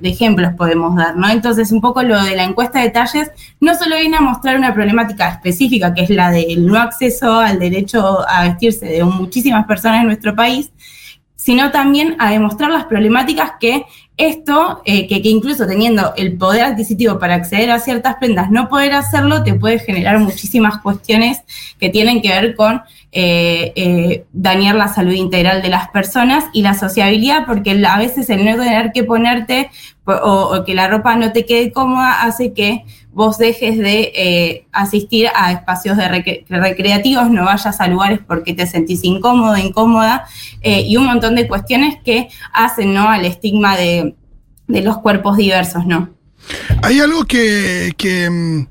de 0.00 0.08
ejemplos 0.08 0.52
podemos 0.56 0.94
dar, 0.94 1.16
¿no? 1.16 1.28
Entonces, 1.28 1.72
un 1.72 1.80
poco 1.80 2.02
lo 2.04 2.22
de 2.22 2.36
la 2.36 2.44
encuesta 2.44 2.80
de 2.80 2.90
talles 2.90 3.30
no 3.58 3.74
solo 3.74 3.96
viene 3.96 4.16
a 4.16 4.20
mostrar 4.20 4.56
una 4.56 4.72
problemática 4.72 5.28
específica, 5.30 5.92
que 5.92 6.02
es 6.02 6.10
la 6.10 6.30
del 6.30 6.64
no 6.66 6.78
acceso 6.78 7.40
al 7.40 7.58
derecho 7.58 8.20
a 8.28 8.44
vestirse 8.44 8.86
de 8.86 9.02
muchísimas 9.04 9.66
personas 9.66 10.02
en 10.02 10.06
nuestro 10.06 10.36
país, 10.36 10.70
sino 11.34 11.70
también 11.72 12.14
a 12.20 12.30
demostrar 12.30 12.70
las 12.70 12.84
problemáticas 12.84 13.52
que 13.58 13.84
Esto, 14.20 14.82
eh, 14.84 15.08
que, 15.08 15.26
incluso 15.30 15.66
teniendo 15.66 16.12
el 16.14 16.36
poder 16.36 16.64
adquisitivo 16.64 17.18
para 17.18 17.36
acceder 17.36 17.70
a 17.70 17.78
ciertas 17.78 18.16
prendas, 18.16 18.50
no 18.50 18.68
poder 18.68 18.92
hacerlo, 18.92 19.42
te 19.42 19.54
puede 19.54 19.78
generar 19.78 20.18
muchísimas 20.18 20.76
cuestiones 20.82 21.38
que 21.78 21.88
tienen 21.88 22.20
que 22.20 22.28
ver 22.28 22.54
con 22.54 22.82
eh, 23.12 23.72
eh, 23.74 24.26
dañar 24.34 24.74
la 24.74 24.88
salud 24.88 25.14
integral 25.14 25.62
de 25.62 25.70
las 25.70 25.88
personas 25.88 26.44
y 26.52 26.60
la 26.60 26.74
sociabilidad, 26.74 27.46
porque 27.46 27.82
a 27.82 27.96
veces 27.96 28.28
el 28.28 28.44
no 28.44 28.62
tener 28.62 28.92
que 28.92 29.04
ponerte 29.04 29.70
o, 30.04 30.64
que 30.66 30.74
la 30.74 30.88
ropa 30.88 31.16
no 31.16 31.32
te 31.32 31.46
quede 31.46 31.72
cómoda 31.72 32.20
hace 32.22 32.52
que 32.52 32.84
vos 33.12 33.38
dejes 33.38 33.78
de 33.78 34.66
asistir 34.72 35.28
a 35.34 35.52
espacios 35.52 35.96
recreativos, 36.48 37.30
no 37.30 37.44
vayas 37.44 37.80
a 37.80 37.86
lugares 37.86 38.20
porque 38.26 38.52
te 38.52 38.66
sentís 38.66 39.02
incómodo, 39.04 39.56
incómoda, 39.56 40.26
y 40.62 40.96
un 40.96 41.06
montón 41.06 41.36
de 41.36 41.48
cuestiones 41.48 41.96
que 42.04 42.28
hacen 42.52 42.92
¿no? 42.92 43.08
al 43.08 43.24
estigma 43.24 43.76
de, 43.76 44.09
de 44.70 44.82
los 44.82 44.98
cuerpos 44.98 45.36
diversos, 45.36 45.86
¿no? 45.86 46.10
Hay 46.82 47.00
algo 47.00 47.24
que, 47.24 47.92
que 47.96 48.30
mm, 48.30 48.66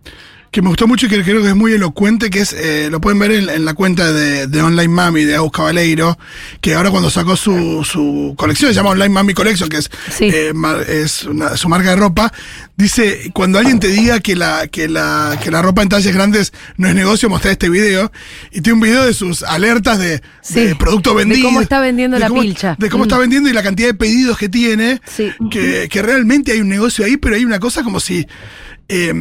que 0.51 0.61
me 0.63 0.69
gustó 0.69 0.87
mucho 0.87 1.05
y 1.05 1.09
que 1.09 1.21
creo 1.23 1.41
que 1.43 1.49
es 1.49 1.55
muy 1.55 1.73
elocuente, 1.73 2.29
que 2.31 2.39
es, 2.39 2.53
eh, 2.53 2.87
lo 2.89 2.99
pueden 2.99 3.19
ver 3.19 3.31
en, 3.31 3.49
en 3.49 3.65
la 3.65 3.73
cuenta 3.75 4.11
de, 4.11 4.47
de, 4.47 4.61
Online 4.61 4.87
Mami 4.87 5.23
de 5.23 5.35
Agus 5.35 5.51
Cabaleiro, 5.51 6.17
que 6.59 6.73
ahora 6.73 6.89
cuando 6.89 7.09
sacó 7.11 7.35
su, 7.35 7.83
su 7.83 8.33
colección, 8.35 8.71
se 8.71 8.75
llama 8.75 8.89
Online 8.91 9.09
Mami 9.09 9.33
Collection, 9.35 9.69
que 9.69 9.77
es, 9.77 9.91
sí. 10.11 10.25
eh, 10.33 10.51
es 10.87 11.23
una, 11.25 11.55
su 11.55 11.69
marca 11.69 11.91
de 11.91 11.97
ropa, 11.97 12.33
dice, 12.75 13.29
cuando 13.33 13.59
alguien 13.59 13.79
te 13.79 13.89
diga 13.89 14.19
que 14.21 14.35
la, 14.35 14.67
que 14.67 14.87
la, 14.87 15.37
que 15.43 15.51
la 15.51 15.61
ropa 15.61 15.83
en 15.83 15.89
talles 15.89 16.13
grandes 16.15 16.51
no 16.77 16.87
es 16.87 16.95
negocio, 16.95 17.29
mostrar 17.29 17.51
este 17.51 17.69
video, 17.69 18.11
y 18.51 18.61
tiene 18.61 18.73
un 18.73 18.81
video 18.81 19.03
de 19.05 19.13
sus 19.13 19.43
alertas 19.43 19.99
de, 19.99 20.21
Sí. 20.41 20.61
de 20.65 20.75
producto 20.75 21.13
vendido. 21.13 21.37
De 21.41 21.43
cómo 21.43 21.61
está 21.61 21.79
vendiendo 21.79 22.15
de 22.15 22.21
la 22.21 22.27
cómo- 22.29 22.41
pilcha. 22.41 22.75
De 22.79 22.89
cómo 22.89 23.03
Mm. 23.03 23.07
está 23.07 23.17
vendiendo 23.19 23.49
y 23.49 23.53
la 23.53 23.61
cantidad 23.61 23.89
de 23.89 23.93
pedidos 23.93 24.35
que 24.39 24.49
tiene, 24.49 24.99
Sí. 25.05 25.31
que, 25.51 25.87
que 25.91 26.01
realmente 26.01 26.53
hay 26.53 26.61
un 26.61 26.69
negocio 26.69 27.05
ahí, 27.05 27.17
pero 27.17 27.35
hay 27.35 27.45
una 27.45 27.59
cosa 27.59 27.83
como 27.83 27.99
si... 27.99 28.25
eh, 28.87 29.13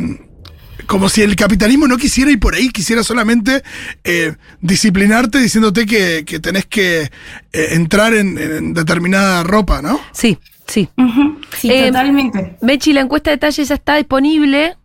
como 0.88 1.08
si 1.10 1.22
el 1.22 1.36
capitalismo 1.36 1.86
no 1.86 1.98
quisiera 1.98 2.30
ir 2.30 2.40
por 2.40 2.54
ahí, 2.54 2.70
quisiera 2.70 3.04
solamente 3.04 3.62
eh, 4.04 4.34
disciplinarte 4.60 5.38
diciéndote 5.38 5.84
que, 5.84 6.24
que 6.24 6.40
tenés 6.40 6.64
que 6.64 7.02
eh, 7.02 7.10
entrar 7.72 8.14
en, 8.14 8.38
en 8.38 8.74
determinada 8.74 9.44
ropa, 9.44 9.82
¿no? 9.82 10.00
Sí, 10.12 10.38
sí. 10.66 10.88
Eh, 11.62 11.86
totalmente. 11.88 12.56
Mechi, 12.62 12.94
la 12.94 13.02
encuesta 13.02 13.30
de 13.30 13.36
detalles 13.36 13.68
ya 13.68 13.74
está 13.74 13.96
disponible. 13.96 14.76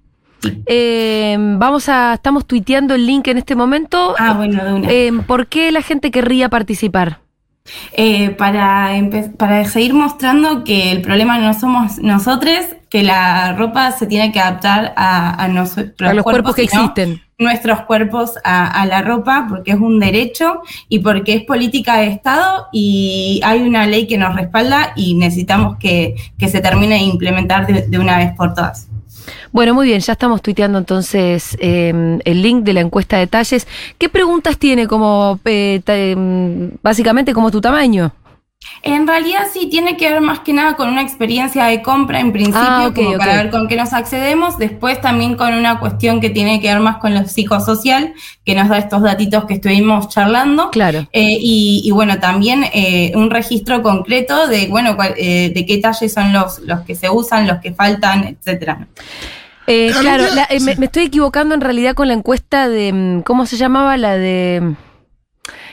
Eh, 0.65 1.37
vamos 1.39 1.87
a, 1.87 2.15
estamos 2.15 2.45
tuiteando 2.45 2.95
el 2.95 3.05
link 3.05 3.29
en 3.29 3.37
este 3.37 3.55
momento. 3.55 4.13
Ah, 4.19 4.33
bueno, 4.33 4.63
de 4.63 4.73
una. 4.73 4.91
Eh, 4.91 5.11
¿Por 5.25 5.47
qué 5.47 5.71
la 5.71 5.81
gente 5.81 6.11
querría 6.11 6.49
participar? 6.49 7.22
Eh, 7.93 8.31
para, 8.31 8.91
para 9.37 9.65
seguir 9.65 9.93
mostrando 9.93 10.63
que 10.65 10.91
el 10.91 11.01
problema 11.01 11.37
no 11.37 11.53
somos 11.53 11.97
nosotros, 11.99 12.57
que 12.89 13.03
la 13.03 13.53
ropa 13.53 13.91
se 13.91 14.05
tiene 14.05 14.31
que 14.31 14.39
adaptar 14.39 14.93
a, 14.97 15.41
a 15.41 15.47
nosotros. 15.47 16.09
A 16.09 16.13
los 16.13 16.23
cuerpos 16.23 16.55
que 16.55 16.63
existen. 16.63 17.21
Nuestros 17.39 17.81
cuerpos 17.81 18.33
a, 18.43 18.67
a 18.67 18.85
la 18.85 19.01
ropa, 19.01 19.47
porque 19.49 19.71
es 19.71 19.79
un 19.79 19.99
derecho 19.99 20.61
y 20.89 20.99
porque 20.99 21.33
es 21.33 21.43
política 21.43 21.97
de 21.97 22.07
Estado 22.07 22.67
y 22.71 23.41
hay 23.43 23.61
una 23.61 23.87
ley 23.87 24.07
que 24.07 24.17
nos 24.17 24.35
respalda 24.35 24.93
y 24.95 25.15
necesitamos 25.15 25.77
que, 25.77 26.15
que 26.37 26.47
se 26.49 26.61
termine 26.61 26.95
de 26.95 27.01
implementar 27.01 27.65
de, 27.65 27.87
de 27.87 27.99
una 27.99 28.17
vez 28.17 28.33
por 28.33 28.53
todas. 28.53 28.87
Bueno, 29.51 29.73
muy 29.73 29.87
bien, 29.87 29.99
ya 29.99 30.13
estamos 30.13 30.41
tuiteando 30.41 30.77
entonces 30.77 31.55
eh, 31.59 32.19
el 32.23 32.41
link 32.41 32.63
de 32.63 32.73
la 32.73 32.81
encuesta 32.81 33.17
de 33.17 33.21
detalles. 33.21 33.67
¿Qué 33.97 34.09
preguntas 34.09 34.57
tiene 34.57 34.87
como, 34.87 35.39
eh, 35.45 35.81
em, 35.85 36.71
básicamente, 36.81 37.33
como 37.33 37.51
tu 37.51 37.61
tamaño? 37.61 38.11
En 38.81 39.07
realidad 39.07 39.43
sí 39.53 39.67
tiene 39.67 39.95
que 39.97 40.09
ver 40.09 40.21
más 40.21 40.39
que 40.39 40.51
nada 40.53 40.75
con 40.75 40.89
una 40.89 41.01
experiencia 41.01 41.65
de 41.65 41.81
compra 41.81 42.19
en 42.19 42.31
principio, 42.33 42.61
Ah, 42.61 42.91
como 42.93 43.11
ok. 43.11 43.17
para 43.17 43.35
ver 43.37 43.49
con 43.49 43.67
qué 43.67 43.75
nos 43.75 43.93
accedemos, 43.93 44.57
después 44.57 44.99
también 44.99 45.35
con 45.35 45.53
una 45.53 45.79
cuestión 45.79 46.19
que 46.19 46.29
tiene 46.29 46.59
que 46.61 46.67
ver 46.67 46.79
más 46.81 46.97
con 46.97 47.13
lo 47.13 47.25
psicosocial, 47.25 48.13
que 48.45 48.55
nos 48.55 48.67
da 48.69 48.77
estos 48.77 49.01
datitos 49.01 49.45
que 49.45 49.53
estuvimos 49.55 50.09
charlando. 50.09 50.69
Claro. 50.71 51.07
Eh, 51.13 51.37
y, 51.39 51.81
y 51.85 51.91
bueno, 51.91 52.19
también 52.19 52.65
eh, 52.73 53.13
un 53.15 53.29
registro 53.31 53.81
concreto 53.81 54.47
de, 54.47 54.67
bueno, 54.67 54.95
cuál- 54.95 55.13
eh, 55.17 55.51
de 55.55 55.65
qué 55.65 55.77
talles 55.77 56.13
son 56.13 56.33
los, 56.33 56.59
los 56.59 56.81
que 56.81 56.95
se 56.95 57.09
usan, 57.09 57.47
los 57.47 57.59
que 57.59 57.73
faltan, 57.73 58.23
etcétera. 58.25 58.87
Eh, 59.65 59.91
claro, 60.01 60.25
la- 60.35 60.47
eh, 60.49 60.59
me, 60.59 60.75
me 60.75 60.87
estoy 60.87 61.03
equivocando 61.05 61.55
en 61.55 61.61
realidad 61.61 61.95
con 61.95 62.09
la 62.09 62.13
encuesta 62.13 62.67
de, 62.67 62.91
mm, 62.91 63.21
¿cómo 63.21 63.45
se 63.45 63.55
llamaba? 63.55 63.95
La 63.95 64.17
de, 64.17 64.75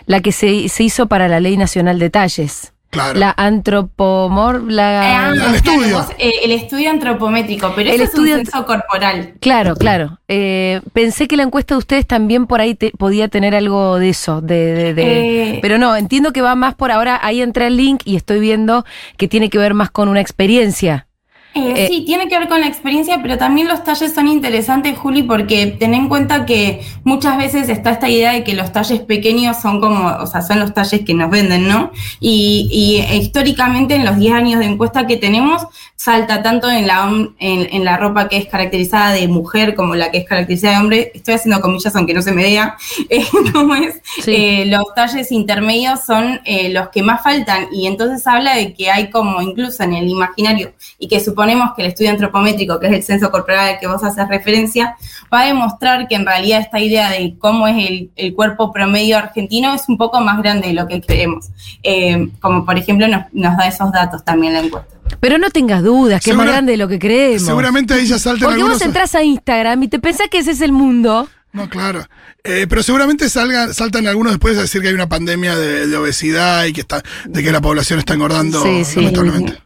la 0.07 0.21
que 0.21 0.31
se, 0.31 0.69
se 0.69 0.85
hizo 0.85 1.07
para 1.07 1.27
la 1.27 1.41
Ley 1.41 1.57
Nacional 1.57 1.99
de 1.99 2.09
Talles. 2.11 2.73
Claro. 2.91 3.19
La 3.21 3.33
antropomor, 3.37 4.63
la... 4.71 5.27
Ah, 5.27 5.29
el 5.31 5.35
claro, 5.37 5.55
estudio. 5.55 5.97
vos, 5.99 6.07
eh, 6.19 6.33
el 6.43 6.51
estudio 6.51 6.91
antropométrico, 6.91 7.73
pero 7.77 7.89
El 7.89 7.97
eso 8.01 8.05
estudio 8.05 8.35
es 8.35 8.41
un 8.41 8.47
censo 8.47 8.67
corporal. 8.67 9.35
Claro, 9.41 9.77
claro. 9.77 10.19
Eh, 10.27 10.81
pensé 10.93 11.29
que 11.29 11.37
la 11.37 11.45
encuesta 11.45 11.75
de 11.75 11.79
ustedes 11.79 12.07
también 12.07 12.47
por 12.47 12.61
ahí 12.61 12.75
te- 12.75 12.91
podía 12.91 13.29
tener 13.29 13.55
algo 13.55 13.97
de 13.99 14.09
eso, 14.09 14.41
de, 14.41 14.73
de- 14.75 14.95
de- 14.95 15.51
Eh. 15.55 15.59
pero 15.63 15.79
no, 15.79 15.95
entiendo 15.97 16.33
que 16.33 16.43
va 16.43 16.55
más 16.57 16.75
por 16.75 16.91
ahora. 16.91 17.21
Ahí 17.23 17.41
entré 17.43 17.67
al 17.67 17.77
link 17.77 18.03
y 18.05 18.17
estoy 18.17 18.41
viendo 18.41 18.85
que 19.17 19.29
tiene 19.29 19.51
que 19.51 19.59
ver 19.59 19.75
más 19.75 19.91
con 19.93 20.09
una 20.09 20.21
experiencia. 20.21 21.07
Eh, 21.55 21.73
Eh, 21.77 21.89
sí, 21.89 22.05
tiene 22.07 22.29
que 22.29 22.39
ver 22.39 22.49
con 22.49 22.61
la 22.61 22.67
experiencia, 22.69 23.21
pero 23.23 23.37
también 23.37 23.67
los 23.67 23.83
talles 23.83 24.15
son 24.15 24.29
interesantes, 24.29 24.97
Juli, 24.97 25.23
porque 25.25 25.67
ten 25.67 25.95
en 25.95 26.09
cuenta 26.09 26.47
que 26.47 26.83
muchas 27.05 27.37
veces 27.39 27.69
está 27.69 27.91
esta 27.91 28.09
idea 28.09 28.33
de 28.33 28.45
que 28.45 28.55
los 28.55 28.73
talles 28.73 29.01
pequeños 29.01 29.61
son 29.61 29.81
como, 29.81 30.09
o 30.09 30.27
sea, 30.27 30.43
son 30.43 30.61
los 30.61 30.73
talles 30.75 31.03
que 31.05 31.15
nos 31.15 31.31
venden, 31.31 31.67
¿no? 31.69 31.91
Y, 32.21 32.69
y, 32.73 33.01
eh, 33.01 33.17
históricamente 33.17 33.95
en 33.97 34.05
los 34.05 34.17
10 34.17 34.33
años 34.35 34.61
de 34.61 34.67
encuesta 34.67 35.07
que 35.07 35.17
tenemos, 35.17 35.67
salta 35.97 36.43
tanto 36.43 36.71
en 36.71 36.87
la, 36.87 37.09
en, 37.39 37.69
en 37.71 37.85
la 37.85 37.97
ropa 37.97 38.29
que 38.29 38.37
es 38.39 38.47
caracterizada 38.47 39.13
de 39.13 39.29
mujer 39.29 39.75
como 39.75 39.95
la 39.97 40.11
que 40.11 40.19
es 40.19 40.27
caracterizada 40.27 40.75
de 40.75 40.81
hombre. 40.81 41.13
Estoy 41.15 41.35
haciendo 41.35 41.61
comillas 41.61 41.95
aunque 41.97 42.15
no 42.15 42.23
se 42.23 42.33
me 42.33 42.43
vea. 42.43 42.77
Eh, 43.11 43.25
¿Cómo 43.53 43.75
es? 43.75 44.01
Sí. 44.23 44.65
Los 44.67 44.85
talles 44.95 45.33
intermedios 45.33 46.05
son 46.05 46.41
los 46.71 46.91
que 46.91 47.03
más 47.03 47.23
faltan 47.23 47.67
y 47.73 47.87
entonces 47.87 48.25
habla 48.27 48.55
de 48.55 48.73
que 48.73 48.89
hay 48.91 49.11
como 49.11 49.43
incluso 49.43 49.83
en 49.83 49.95
el 49.95 50.09
imaginario 50.09 50.73
y 50.99 51.09
que 51.09 51.19
suponemos 51.41 51.71
que 51.75 51.83
el 51.83 51.89
estudio 51.89 52.11
antropométrico, 52.11 52.79
que 52.79 52.89
es 52.89 52.93
el 52.93 53.03
censo 53.03 53.31
corporal 53.31 53.71
al 53.75 53.79
que 53.81 53.87
vos 53.87 54.03
haces 54.05 54.29
referencia, 54.29 54.97
va 55.33 55.41
a 55.43 55.47
demostrar 55.47 56.07
que 56.07 56.15
en 56.15 56.27
realidad 56.27 56.61
esta 56.61 56.79
idea 56.81 57.09
de 57.11 57.35
cómo 57.39 57.67
es 57.67 57.89
el, 57.89 58.11
el 58.17 58.35
cuerpo 58.35 58.73
promedio 58.73 59.17
argentino 59.17 59.73
es 59.75 59.83
un 59.89 59.97
poco 59.97 60.21
más 60.21 60.43
grande 60.43 60.69
de 60.69 60.75
lo 60.75 60.87
que 60.87 61.01
creemos. 61.01 61.47
Eh, 61.83 62.29
como 62.41 62.67
por 62.67 62.77
ejemplo 62.77 63.09
nos, 63.09 63.25
nos 63.33 63.57
da 63.57 63.69
esos 63.69 63.91
datos 63.91 64.23
también 64.23 64.53
la 64.53 64.61
encuesta. 64.61 64.95
Pero 65.19 65.39
no 65.39 65.49
tengas 65.51 65.83
dudas, 65.83 66.23
que 66.23 66.31
es 66.31 66.37
más 66.37 66.47
grande 66.47 66.73
de 66.73 66.79
lo 66.79 66.89
que 66.89 66.99
creemos. 66.99 67.43
Seguramente 67.43 67.95
ahí 67.95 68.05
ya 68.07 68.19
saltan 68.19 68.41
Porque 68.41 68.55
algunos. 68.57 68.79
vos 68.79 68.87
entras 68.87 69.15
a 69.15 69.23
Instagram 69.23 69.83
y 69.85 69.89
te 69.89 69.99
pensás 69.99 70.29
que 70.31 70.39
ese 70.39 70.51
es 70.51 70.61
el 70.61 70.73
mundo. 70.73 71.27
No, 71.53 71.69
claro. 71.71 72.05
Eh, 72.45 72.67
pero 72.69 72.83
seguramente 72.83 73.29
salgan, 73.29 73.73
saltan 73.75 74.07
algunos 74.07 74.33
después 74.33 74.57
a 74.59 74.63
decir 74.63 74.81
que 74.83 74.89
hay 74.89 74.95
una 74.95 75.09
pandemia 75.09 75.57
de, 75.57 75.87
de 75.89 75.97
obesidad 75.97 76.65
y 76.67 76.73
que 76.73 76.83
está, 76.83 77.03
de 77.27 77.43
que 77.43 77.51
la 77.51 77.61
población 77.61 77.99
está 77.99 78.15
engordando 78.15 78.63
Sí, 78.63 78.85
sí. 78.85 78.97
lamentablemente. 79.01 79.53
Sí, 79.53 79.59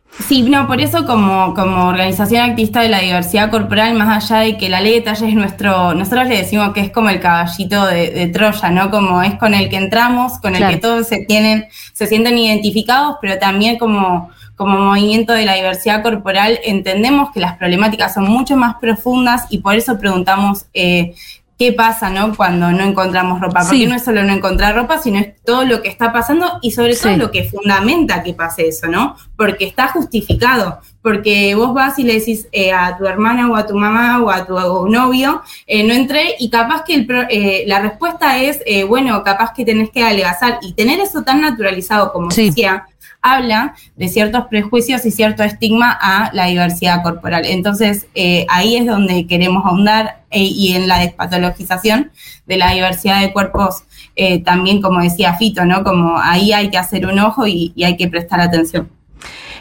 no, 0.48 0.66
por 0.66 0.80
eso 0.80 1.04
como, 1.06 1.54
como 1.54 1.88
organización 1.88 2.42
activista 2.50 2.80
de 2.80 2.88
la 2.88 3.00
diversidad 3.00 3.50
corporal, 3.50 3.94
más 3.94 4.30
allá 4.30 4.42
de 4.44 4.56
que 4.56 4.68
la 4.68 4.80
ley 4.80 4.94
de 4.94 5.00
talles 5.00 5.28
es 5.28 5.34
nuestro, 5.34 5.94
nosotros 5.94 6.28
le 6.28 6.38
decimos 6.38 6.72
que 6.72 6.80
es 6.80 6.90
como 6.90 7.10
el 7.10 7.20
caballito 7.20 7.86
de, 7.86 8.10
de 8.10 8.26
Troya, 8.28 8.70
¿no? 8.70 8.90
Como 8.90 9.22
es 9.22 9.34
con 9.34 9.54
el 9.54 9.68
que 9.68 9.76
entramos, 9.76 10.38
con 10.38 10.52
el 10.52 10.58
Claro. 10.58 10.74
que 10.74 10.80
todos 10.80 11.08
se 11.08 11.24
tienen, 11.24 11.66
se 11.92 12.06
sienten 12.06 12.38
identificados, 12.38 13.16
pero 13.20 13.38
también 13.38 13.76
como, 13.78 14.30
como 14.56 14.78
movimiento 14.78 15.32
de 15.32 15.44
la 15.44 15.54
diversidad 15.54 16.02
corporal 16.02 16.58
entendemos 16.64 17.30
que 17.32 17.40
las 17.40 17.56
problemáticas 17.56 18.14
son 18.14 18.24
mucho 18.24 18.56
más 18.56 18.76
profundas 18.76 19.46
y 19.50 19.58
por 19.58 19.74
eso 19.74 19.98
preguntamos 19.98 20.66
eh, 20.74 21.14
qué 21.58 21.72
pasa, 21.72 22.10
¿no? 22.10 22.34
Cuando 22.36 22.70
no 22.72 22.82
encontramos 22.84 23.40
ropa. 23.40 23.62
Sí. 23.62 23.68
Porque 23.70 23.86
no 23.86 23.94
es 23.94 24.04
solo 24.04 24.22
no 24.24 24.32
encontrar 24.32 24.74
ropa, 24.74 24.98
sino 24.98 25.18
es 25.18 25.40
todo 25.44 25.64
lo 25.64 25.82
que 25.82 25.88
está 25.88 26.12
pasando 26.12 26.58
y 26.62 26.72
sobre 26.72 26.96
todo 26.96 27.12
Sí. 27.12 27.18
lo 27.18 27.30
que 27.30 27.44
fundamenta 27.44 28.22
que 28.22 28.34
pase 28.34 28.66
eso, 28.68 28.88
¿no? 28.88 29.16
Porque 29.36 29.64
está 29.64 29.88
justificado. 29.88 30.80
Porque 31.02 31.54
vos 31.54 31.74
vas 31.74 31.98
y 31.98 32.02
le 32.02 32.14
decís 32.14 32.48
eh, 32.50 32.72
a 32.72 32.96
tu 32.96 33.06
hermana 33.06 33.50
o 33.50 33.56
a 33.56 33.66
tu 33.66 33.74
mamá 33.76 34.22
o 34.22 34.30
a 34.30 34.46
tu 34.46 34.54
novio, 34.88 35.42
eh, 35.66 35.84
no 35.84 35.92
entré 35.92 36.34
y 36.38 36.48
capaz 36.48 36.82
que 36.84 36.94
el 36.94 37.06
pro- 37.06 37.26
eh, 37.28 37.64
la 37.66 37.78
respuesta 37.80 38.38
es, 38.38 38.60
eh, 38.64 38.84
bueno, 38.84 39.22
capaz 39.22 39.52
que 39.52 39.66
tenés 39.66 39.90
que 39.90 40.02
adelgazar. 40.02 40.58
Y 40.62 40.72
tener 40.72 41.00
eso 41.00 41.22
tan 41.22 41.42
naturalizado 41.42 42.10
como 42.12 42.30
Sí. 42.30 42.46
decía, 42.46 42.86
habla 43.22 43.74
de 43.96 44.08
ciertos 44.08 44.46
prejuicios 44.46 45.04
y 45.06 45.10
cierto 45.10 45.42
estigma 45.42 45.96
a 46.00 46.30
la 46.32 46.46
diversidad 46.46 47.02
corporal. 47.02 47.44
Entonces, 47.46 48.06
eh, 48.14 48.46
ahí 48.48 48.76
es 48.76 48.86
donde 48.86 49.26
queremos 49.26 49.64
ahondar 49.64 50.22
eh, 50.30 50.42
y 50.42 50.74
en 50.74 50.88
la 50.88 50.98
despatologización 50.98 52.10
de 52.46 52.56
la 52.56 52.72
diversidad 52.72 53.20
de 53.20 53.32
cuerpos, 53.32 53.84
eh, 54.16 54.42
también 54.42 54.82
como 54.82 55.00
decía 55.00 55.34
Fito, 55.34 55.64
¿no? 55.64 55.82
Como 55.82 56.18
ahí 56.18 56.52
hay 56.52 56.70
que 56.70 56.78
hacer 56.78 57.06
un 57.06 57.18
ojo 57.18 57.46
y, 57.46 57.72
hay 57.84 57.96
que 57.96 58.08
prestar 58.08 58.40
atención. 58.40 58.88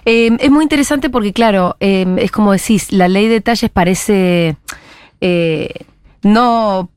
Eh, 0.06 0.32
es 0.40 0.52
muy 0.52 0.64
interesante 0.64 1.10
porque, 1.10 1.32
claro, 1.32 1.78
eh, 1.80 2.06
es 2.18 2.32
como 2.32 2.52
decís, 2.52 2.92
la 2.92 3.08
ley 3.08 3.28
de 3.28 3.42
talles 3.42 3.70
parece 3.70 4.58
eh, 5.22 5.70
no 6.24 6.90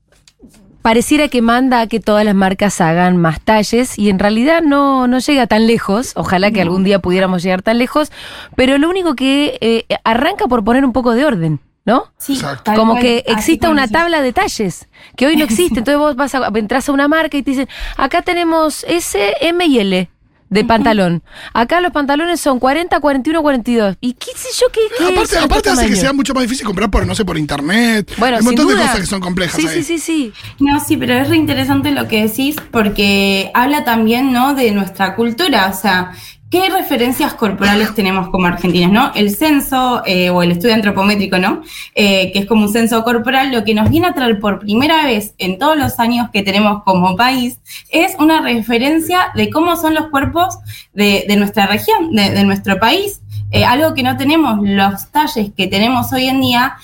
pareciera 0.87 1.27
que 1.27 1.43
manda 1.43 1.81
a 1.81 1.89
que 1.89 1.99
todas 1.99 2.25
las 2.25 2.37
marcas 2.37 2.81
hagan 2.81 3.17
más 3.17 3.41
talles 3.41 3.99
y 3.99 4.09
en 4.09 4.21
realidad 4.21 4.63
no, 4.63 5.09
no 5.09 5.19
llega 5.19 5.49
tan 5.49 5.67
lejos. 5.67 6.13
Ojalá 6.15 6.53
que 6.53 6.63
algún 6.63 6.85
día 6.85 7.01
pudiéramos 7.01 7.43
llegar 7.43 7.61
tan 7.61 7.79
lejos, 7.79 8.13
pero 8.55 8.79
lo 8.79 8.89
único 8.89 9.17
que 9.17 9.59
eh, 9.61 9.85
arranca 10.05 10.47
por 10.47 10.63
poner 10.63 10.85
un 10.85 10.93
poco 10.93 11.15
de 11.15 11.25
orden. 11.25 11.59
¿no? 11.85 12.05
Sí, 12.19 12.41
Como 12.77 12.93
cual, 12.93 13.03
que 13.03 13.25
exista 13.27 13.69
una 13.69 13.89
tabla 13.89 14.23
de 14.23 14.33
talles, 14.33 14.89
que 15.17 15.27
hoy 15.27 15.37
no 15.37 15.43
existe. 15.43 15.79
Entonces 15.81 15.99
vos 15.99 16.15
vas 16.15 16.37
a, 16.37 16.53
entras 16.55 16.89
a 16.89 16.93
una 16.93 17.09
marca 17.09 17.37
y 17.37 17.43
te 17.43 17.51
dicen, 17.51 17.69
acá 17.97 18.23
tenemos 18.23 18.85
S, 18.85 19.19
M 19.41 19.67
y 19.67 19.81
L 19.81 20.09
de 20.49 20.65
pantalón. 20.65 21.23
Acá 21.53 21.81
los 21.81 21.93
pantalones 21.93 22.41
son 22.41 22.59
40, 22.59 23.01
41, 23.01 23.43
42. 23.43 23.97
¿Y 24.01 24.13
qué 24.15 24.31
sé 24.35 24.49
yo 24.61 24.67
qué, 24.73 24.81
qué 24.97 25.05
es 25.05 25.11
Aparte, 25.13 25.37
en 25.37 25.43
aparte 25.43 25.71
hace 25.71 25.89
que 25.89 25.97
sea 25.97 26.13
mucho 26.13 26.35
más 26.35 26.43
difícil 26.45 26.65
comprar 26.67 26.91
por, 26.91 27.07
no 27.07 27.15
sé, 27.15 27.25
por 27.25 27.37
internet. 27.39 28.13
Bueno, 28.19 28.37
Hay 28.37 28.41
un 28.41 28.47
montón 28.47 28.69
de 28.69 28.75
cosas 28.75 29.01
que 29.01 29.07
son 29.07 29.21
complejas 29.21 29.61
Sí, 29.61 29.67
ahí. 29.67 29.83
sí, 29.83 29.83
sí, 29.83 29.99
sí. 29.99 30.33
No, 30.61 30.79
sí, 30.81 30.97
pero 30.97 31.15
es 31.15 31.29
re 31.29 31.37
interesante 31.37 31.91
lo 31.91 32.07
que 32.09 32.27
decís 32.29 32.57
porque 32.71 33.51
habla 33.55 33.85
también, 33.85 34.33
¿no? 34.33 34.55
De 34.55 34.71
nuestra 34.71 35.15
cultura, 35.17 35.71
o 35.75 35.79
sea, 35.81 36.13
¿qué 36.51 36.71
referencias 36.71 37.35
corporales 37.35 37.95
tenemos 37.95 38.29
como 38.29 38.47
argentinas, 38.47 38.93
no? 38.93 39.13
El 39.15 39.35
censo 39.35 40.03
eh, 40.07 40.31
o 40.31 40.43
el 40.43 40.53
estudio 40.53 40.75
antropométrico, 40.75 41.39
¿no? 41.39 41.63
Eh, 41.95 42.31
que 42.33 42.41
es 42.41 42.47
como 42.47 42.67
un 42.67 42.73
censo 42.73 43.03
corporal, 43.05 43.53
lo 43.53 43.65
que 43.65 43.75
nos 43.75 43.91
viene 43.91 44.07
a 44.07 44.13
traer 44.13 44.39
por 44.39 44.61
primera 44.61 45.05
vez 45.05 45.35
en 45.39 45.59
todos 45.59 45.77
los 45.77 45.99
años 45.99 46.31
que 46.33 46.43
tenemos 46.43 46.83
como 46.85 47.17
país 47.17 47.59
es 47.91 48.15
una 48.19 48.41
referencia 48.41 49.33
de 49.35 49.51
cómo 49.51 49.77
son 49.77 49.95
los 49.95 50.09
cuerpos 50.09 50.59
de, 50.93 51.27
nuestra 51.37 51.67
región, 51.67 52.13
de, 52.13 52.45
nuestro 52.45 52.79
país. 52.79 53.21
Eh, 53.51 53.65
algo 53.65 53.95
que 53.95 54.03
no 54.03 54.17
tenemos, 54.17 54.59
los 54.63 55.09
talles 55.11 55.51
que 55.57 55.67
tenemos 55.67 56.13
hoy 56.13 56.27
en 56.27 56.41
día 56.41 56.77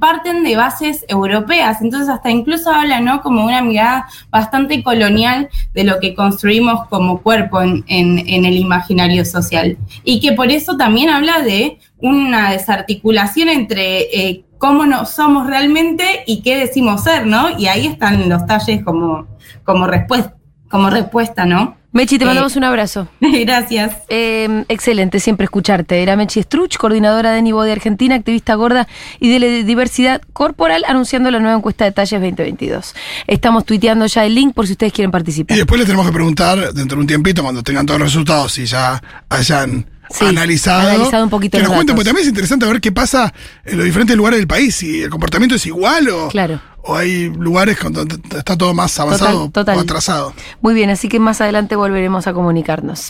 parten 0.00 0.44
de 0.44 0.56
bases 0.56 1.04
europeas, 1.08 1.80
entonces 1.80 2.08
hasta 2.08 2.30
incluso 2.30 2.70
habla, 2.70 3.00
¿no? 3.00 3.22
Como 3.22 3.44
una 3.44 3.62
mirada 3.62 4.06
bastante 4.30 4.82
colonial 4.82 5.48
de 5.72 5.84
lo 5.84 6.00
que 6.00 6.14
construimos 6.14 6.86
como 6.88 7.22
cuerpo 7.22 7.60
en, 7.62 7.84
el 7.86 8.56
imaginario 8.56 9.24
social. 9.24 9.76
Y 10.02 10.20
que 10.20 10.32
por 10.32 10.50
eso 10.50 10.76
también 10.76 11.10
habla 11.10 11.40
de 11.40 11.78
una 11.98 12.52
desarticulación 12.52 13.48
entre 13.48 14.00
eh, 14.02 14.44
cómo 14.58 14.86
no 14.86 15.06
somos 15.06 15.46
realmente 15.46 16.04
y 16.26 16.42
qué 16.42 16.56
decimos 16.56 17.04
ser, 17.04 17.26
¿no? 17.26 17.58
Y 17.58 17.66
ahí 17.66 17.86
están 17.86 18.28
los 18.28 18.46
talles 18.46 18.82
como, 18.82 19.26
como, 19.62 19.86
respuesta, 19.86 20.34
como 20.70 20.90
respuesta, 20.90 21.44
¿no? 21.44 21.76
Mechi, 21.94 22.18
te 22.18 22.24
Eh, 22.24 22.26
mandamos 22.26 22.56
un 22.56 22.64
abrazo. 22.64 23.08
Gracias. 23.20 23.96
Eh, 24.08 24.64
excelente, 24.68 25.20
siempre 25.20 25.44
escucharte. 25.44 26.02
Era 26.02 26.16
Mechi 26.16 26.42
Struch, 26.42 26.76
coordinadora 26.76 27.30
de 27.32 27.40
Nivo 27.40 27.62
de 27.62 27.70
Argentina, 27.72 28.16
activista 28.16 28.54
gorda 28.56 28.86
y 29.20 29.30
de 29.32 29.38
la 29.38 29.46
diversidad 29.64 30.20
corporal, 30.32 30.84
anunciando 30.88 31.30
la 31.30 31.38
nueva 31.38 31.56
encuesta 31.56 31.84
de 31.84 31.92
talles 31.92 32.20
2022. 32.20 32.94
Estamos 33.28 33.64
tuiteando 33.64 34.06
ya 34.06 34.26
el 34.26 34.34
link 34.34 34.54
por 34.54 34.66
si 34.66 34.72
ustedes 34.72 34.92
quieren 34.92 35.10
Y 35.10 35.12
participar. 35.12 35.56
después 35.56 35.78
le 35.80 35.86
tenemos 35.86 36.04
que 36.06 36.12
preguntar, 36.12 36.74
dentro 36.74 36.96
de 36.96 37.00
un 37.02 37.06
tiempito, 37.06 37.42
cuando 37.44 37.62
tengan 37.62 37.86
todos 37.86 38.00
los 38.00 38.08
resultados 38.12 38.58
y 38.58 38.66
ya 38.66 39.00
hayan 39.28 39.86
Sí, 40.10 40.26
analizado, 40.26 40.90
analizado 40.90 41.24
un 41.24 41.30
poquito 41.30 41.56
que 41.56 41.64
nos 41.64 41.72
cuenten, 41.72 41.96
porque 41.96 42.08
también 42.10 42.24
es 42.24 42.28
interesante 42.28 42.66
ver 42.66 42.80
qué 42.80 42.92
pasa 42.92 43.32
en 43.64 43.76
los 43.78 43.86
diferentes 43.86 44.14
lugares 44.16 44.38
del 44.38 44.46
país, 44.46 44.74
si 44.74 45.00
el 45.02 45.08
comportamiento 45.10 45.54
es 45.56 45.64
igual 45.64 46.08
o, 46.10 46.28
Claro. 46.28 46.60
O 46.86 46.96
hay 46.96 47.30
lugares 47.30 47.78
donde 47.90 48.16
está 48.36 48.56
todo 48.56 48.74
más 48.74 48.98
avanzado 49.00 49.48
total. 49.50 49.78
o 49.78 49.80
atrasado. 49.80 50.34
Muy 50.60 50.74
bien, 50.74 50.90
así 50.90 51.08
que 51.08 51.18
más 51.18 51.40
adelante 51.40 51.76
volveremos 51.76 52.26
a 52.26 52.32
comunicarnos. 52.34 53.00